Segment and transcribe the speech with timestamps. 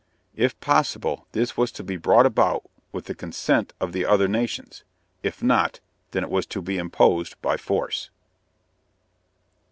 [0.35, 4.83] If possible, this was to be brought about with the consent of the other nations;
[5.21, 8.09] if not, then it was to be imposed by force.